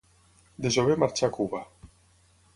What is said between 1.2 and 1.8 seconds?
a Cuba.